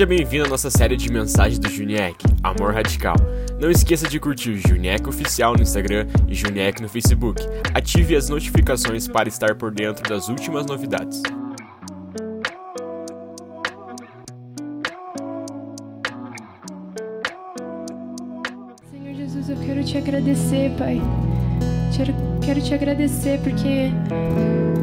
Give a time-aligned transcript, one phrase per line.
[0.00, 3.16] Seja bem-vindo à nossa série de mensagens do Juniec, Amor Radical.
[3.60, 7.42] Não esqueça de curtir o Juniec Oficial no Instagram e Juniec no Facebook.
[7.74, 11.20] Ative as notificações para estar por dentro das últimas novidades.
[18.90, 20.98] Senhor Jesus, eu quero te agradecer, Pai.
[21.94, 23.90] Quero, quero te agradecer porque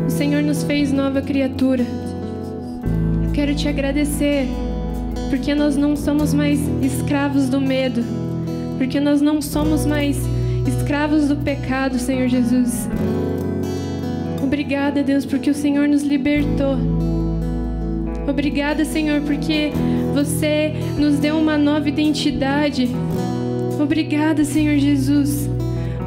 [0.05, 1.83] o Senhor nos fez nova criatura.
[3.33, 4.47] Quero te agradecer
[5.29, 8.03] porque nós não somos mais escravos do medo,
[8.77, 10.17] porque nós não somos mais
[10.67, 12.87] escravos do pecado, Senhor Jesus.
[14.43, 16.77] Obrigada, Deus, porque o Senhor nos libertou.
[18.27, 19.71] Obrigada, Senhor, porque
[20.13, 22.89] você nos deu uma nova identidade.
[23.79, 25.49] Obrigada, Senhor Jesus.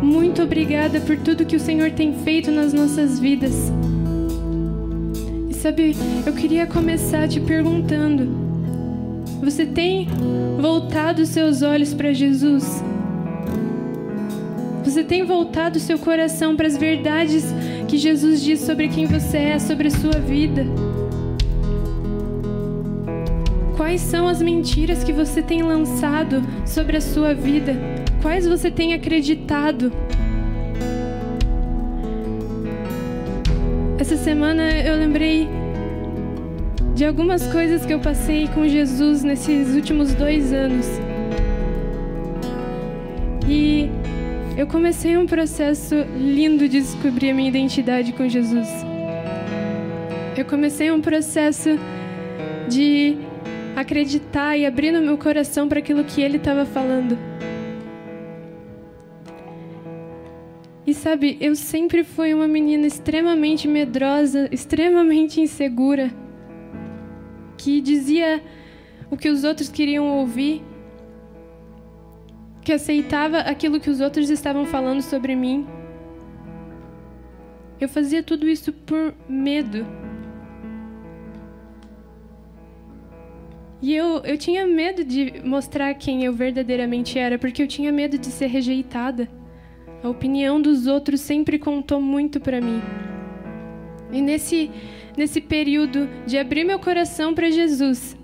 [0.03, 3.73] Muito obrigada por tudo que o Senhor tem feito nas nossas vidas.
[5.49, 5.95] E sabe,
[6.27, 8.50] eu queria começar te perguntando:
[9.41, 10.07] você tem
[10.61, 12.83] voltado seus olhos para Jesus?
[14.85, 17.45] Você tem voltado seu coração para as verdades
[17.89, 20.67] que Jesus diz sobre quem você é, sobre a sua vida?
[23.77, 27.75] Quais são as mentiras que você tem lançado sobre a sua vida?
[28.21, 29.93] Quais você tem acreditado?
[33.99, 35.49] Essa semana eu lembrei
[37.01, 40.87] de algumas coisas que eu passei com Jesus nesses últimos dois anos.
[43.49, 43.89] E
[44.55, 48.69] eu comecei um processo lindo de descobrir a minha identidade com Jesus.
[50.37, 51.71] Eu comecei um processo
[52.69, 53.17] de
[53.75, 57.17] acreditar e abrir no meu coração para aquilo que ele estava falando.
[60.87, 66.11] E sabe, eu sempre fui uma menina extremamente medrosa, extremamente insegura,
[67.61, 68.43] que dizia
[69.11, 70.63] o que os outros queriam ouvir,
[72.63, 75.67] que aceitava aquilo que os outros estavam falando sobre mim.
[77.79, 79.87] Eu fazia tudo isso por medo.
[83.83, 88.17] E eu, eu tinha medo de mostrar quem eu verdadeiramente era, porque eu tinha medo
[88.17, 89.29] de ser rejeitada.
[90.03, 92.81] A opinião dos outros sempre contou muito para mim.
[94.13, 94.71] E nesse,
[95.17, 98.17] nesse período de abrir meu coração para Jesus,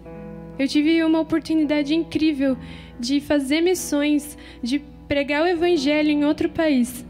[0.58, 2.56] eu tive uma oportunidade incrível
[2.98, 7.04] de fazer missões, de pregar o evangelho em outro país.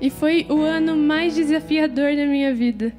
[0.00, 2.92] E foi o ano mais desafiador da minha vida.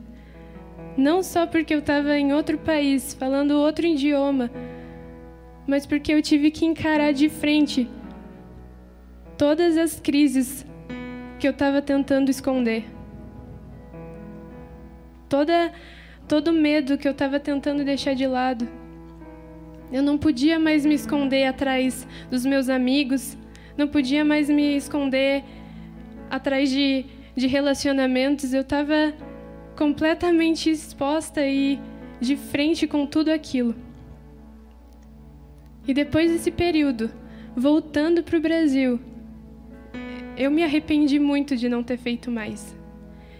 [0.97, 4.49] Não só porque eu estava em outro país, falando outro idioma,
[5.67, 7.87] mas porque eu tive que encarar de frente
[9.37, 10.65] todas as crises
[11.39, 12.94] que eu estava tentando esconder.
[15.35, 15.73] Toda,
[16.29, 18.65] todo medo que eu estava tentando deixar de lado.
[19.91, 23.37] Eu não podia mais me esconder atrás dos meus amigos,
[23.77, 25.43] não podia mais me esconder
[26.29, 28.53] atrás de, de relacionamentos.
[28.53, 29.13] Eu estava
[29.75, 31.81] completamente exposta e
[32.21, 33.75] de frente com tudo aquilo.
[35.85, 37.11] E depois desse período,
[37.53, 39.01] voltando para o Brasil,
[40.37, 42.73] eu me arrependi muito de não ter feito mais.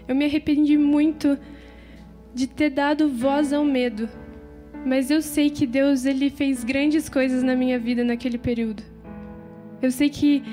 [0.06, 1.40] Eu me arrependi muito
[2.36, 4.10] de ter dado voz ao medo.
[4.86, 8.84] Mas eu sei que Deus ele fez grandes coisas na minha vida naquele período.
[9.82, 10.44] Eu sei que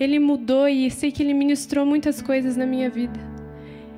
[0.00, 3.18] ele mudou e sei que ele ministrou muitas coisas na minha vida.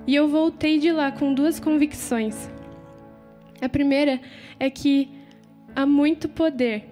[0.07, 2.51] E eu voltei de lá com duas convicções.
[3.61, 4.21] A primeira
[4.61, 5.09] é que
[5.75, 6.85] há muito poder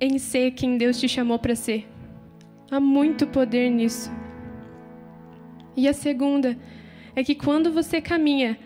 [0.00, 1.88] em ser quem Deus te chamou para ser.
[2.70, 4.12] Há muito poder nisso.
[5.76, 6.77] E a segunda é
[7.24, 8.58] que quando você caminha,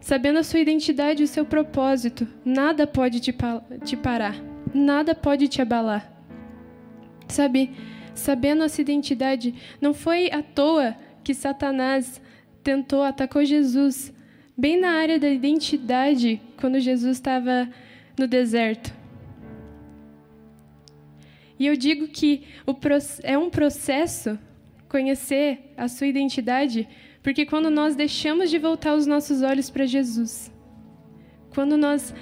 [0.00, 4.36] sabendo a sua identidade e o seu propósito, nada pode te, pa te parar,
[4.74, 6.10] nada pode te abalar.
[7.28, 7.72] Sabe,
[8.14, 12.20] sabendo a sua identidade, não foi à toa que Satanás
[12.62, 14.12] tentou, atacou Jesus,
[14.56, 17.68] bem na área da identidade, quando Jesus estava
[18.18, 18.92] no deserto.
[21.58, 22.44] E eu digo que
[23.22, 24.38] é um processo
[24.88, 26.88] conhecer a sua identidade,
[27.22, 30.50] porque quando nós deixamos de voltar os nossos olhos para Jesus,
[31.54, 32.14] quando nós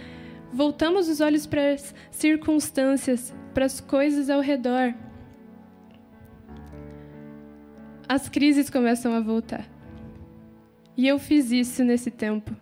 [0.52, 4.94] voltamos os olhos para as circunstâncias, para as coisas ao redor,
[8.08, 9.68] as crises começam a voltar.
[10.96, 12.56] E eu fiz isso nesse tempo.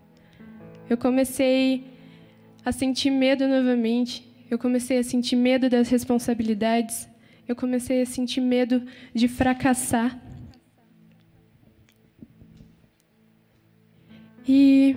[0.90, 1.84] Eu comecei
[2.64, 4.26] a sentir medo novamente.
[4.50, 7.08] Eu comecei a sentir medo das responsabilidades.
[7.48, 8.82] Eu comecei a sentir medo
[9.14, 10.20] de fracassar.
[14.48, 14.96] E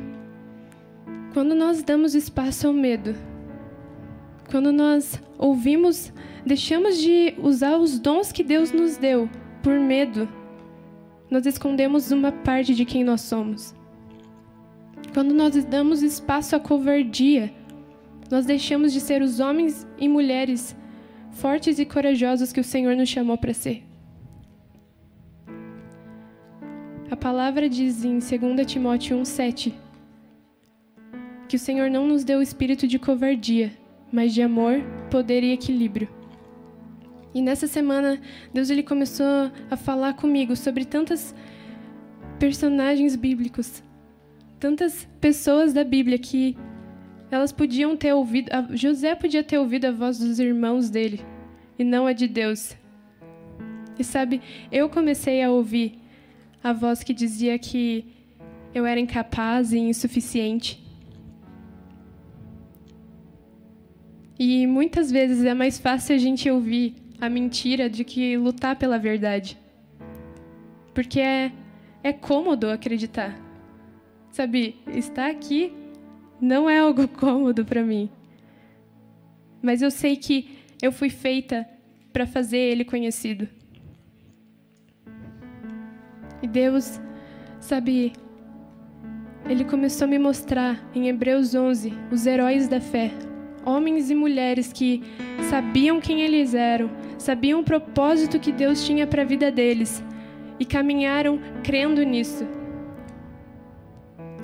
[1.33, 3.15] Quando nós damos espaço ao medo,
[4.49, 6.11] quando nós ouvimos,
[6.45, 9.29] deixamos de usar os dons que Deus nos deu
[9.61, 10.27] por medo,
[11.29, 13.75] nós escondemos uma parte de quem nós somos.
[15.13, 17.53] Quando nós damos espaço à covardia,
[18.29, 20.75] nós deixamos de ser os homens e mulheres
[21.31, 23.88] fortes e corajosos que o Senhor nos chamou para ser.
[27.11, 29.73] A palavra diz em 2 Timóteo 1,7
[31.47, 33.71] que o Senhor não nos deu o espírito de covardia,
[34.11, 36.07] mas de amor, poder e equilíbrio.
[37.33, 38.21] E nessa semana,
[38.53, 41.33] Deus ele começou a falar comigo sobre tantas
[42.37, 43.83] personagens bíblicos,
[44.59, 46.55] tantas pessoas da Bíblia que
[47.31, 51.21] elas podiam ter ouvido, José podia ter ouvido a voz dos irmãos dele
[51.79, 52.77] e não a de Deus.
[53.97, 54.39] E sabe,
[54.71, 55.98] eu comecei a ouvir
[56.63, 58.05] a voz que dizia que
[58.73, 60.83] eu era incapaz e insuficiente.
[64.37, 68.97] E muitas vezes é mais fácil a gente ouvir a mentira de que lutar pela
[68.97, 69.57] verdade.
[70.93, 71.51] Porque é,
[72.01, 73.37] é cômodo acreditar.
[74.31, 75.73] Sabe, estar aqui
[76.39, 78.09] não é algo cômodo para mim.
[79.61, 81.67] Mas eu sei que eu fui feita
[82.13, 83.47] para fazer ele conhecido.
[86.41, 86.99] E Deus,
[87.59, 88.13] sabe,
[89.47, 93.11] ele começou a me mostrar em Hebreus 11 os heróis da fé,
[93.65, 95.03] homens e mulheres que
[95.49, 100.03] sabiam quem eles eram, sabiam o propósito que Deus tinha para a vida deles
[100.59, 102.47] e caminharam crendo nisso.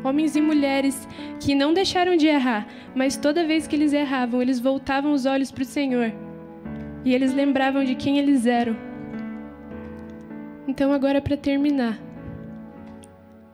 [0.04, 1.08] Homens e mulheres
[1.40, 5.52] que não deixaram de errar, mas toda vez que eles erravam, eles voltavam os olhos
[5.52, 6.14] para o Senhor
[7.04, 8.76] e eles lembravam de quem eles eram.
[10.68, 12.00] Então, agora para terminar,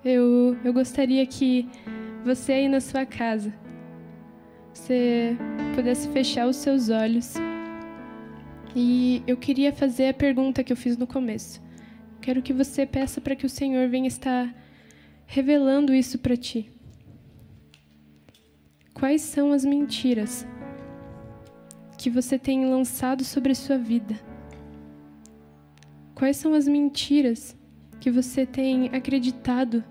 [0.03, 1.67] eu, eu gostaria que
[2.23, 3.53] você aí na sua casa
[4.73, 5.35] você
[5.75, 7.35] pudesse fechar os seus olhos.
[8.75, 11.61] E eu queria fazer a pergunta que eu fiz no começo.
[12.21, 14.53] Quero que você peça para que o Senhor venha estar
[15.25, 16.71] revelando isso para ti.
[18.93, 20.47] Quais são as mentiras
[21.97, 24.30] que você tem lançado sobre sua vida?
[26.21, 27.57] Quais são as mentiras
[27.99, 29.83] que você tem acreditado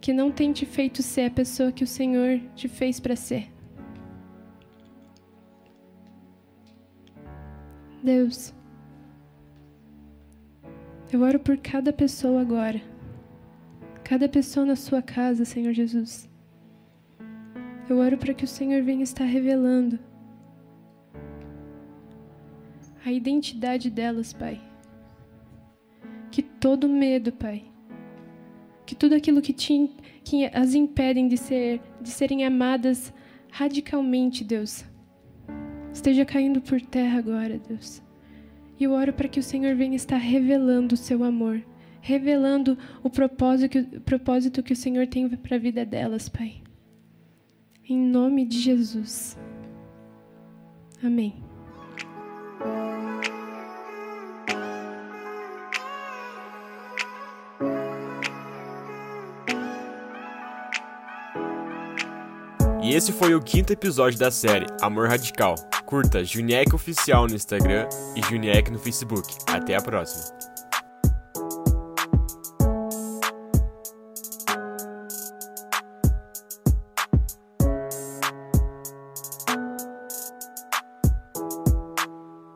[0.00, 3.50] que não tem te feito ser a pessoa que o Senhor te fez para ser.
[8.00, 8.54] Deus,
[11.12, 12.80] eu oro por cada pessoa agora,
[14.04, 16.30] cada pessoa na sua casa, Senhor Jesus.
[17.90, 19.98] Eu oro para que o Senhor venha estar revelando
[23.04, 24.60] a identidade delas, Pai.
[26.30, 27.64] Que todo medo, Pai,
[28.86, 29.90] que tudo aquilo que, te,
[30.24, 33.12] que as impedem de, ser, de serem amadas
[33.52, 34.84] radicalmente, Deus,
[35.92, 38.02] esteja caindo por terra agora, Deus.
[38.78, 41.62] E eu oro para que o Senhor venha estar revelando o seu amor,
[42.00, 46.62] revelando o propósito, o propósito que o Senhor tem para a vida delas, Pai.
[47.88, 49.38] Em nome de Jesus.
[51.02, 51.53] Amém.
[62.94, 65.56] Esse foi o quinto episódio da série Amor Radical.
[65.84, 69.34] Curta Juniec Oficial no Instagram e Juniec no Facebook.
[69.48, 70.32] Até a próxima.